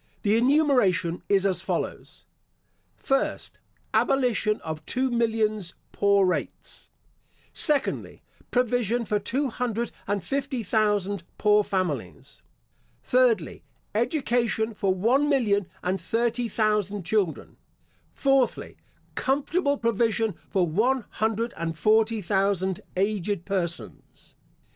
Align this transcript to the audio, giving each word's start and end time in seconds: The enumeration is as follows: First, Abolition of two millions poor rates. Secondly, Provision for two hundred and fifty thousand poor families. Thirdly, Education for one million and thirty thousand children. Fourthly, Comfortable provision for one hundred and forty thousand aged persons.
The 0.23 0.35
enumeration 0.35 1.21
is 1.29 1.45
as 1.45 1.61
follows: 1.61 2.25
First, 2.97 3.59
Abolition 3.93 4.59
of 4.61 4.83
two 4.87 5.11
millions 5.11 5.75
poor 5.91 6.25
rates. 6.25 6.89
Secondly, 7.53 8.23
Provision 8.49 9.05
for 9.05 9.19
two 9.19 9.49
hundred 9.51 9.91
and 10.07 10.23
fifty 10.23 10.63
thousand 10.63 11.21
poor 11.37 11.63
families. 11.63 12.41
Thirdly, 13.03 13.61
Education 13.93 14.73
for 14.73 14.91
one 14.91 15.29
million 15.29 15.67
and 15.83 16.01
thirty 16.01 16.47
thousand 16.49 17.03
children. 17.03 17.57
Fourthly, 18.15 18.77
Comfortable 19.13 19.77
provision 19.77 20.33
for 20.49 20.65
one 20.65 21.05
hundred 21.11 21.53
and 21.55 21.77
forty 21.77 22.23
thousand 22.23 22.81
aged 22.97 23.45
persons. 23.45 24.33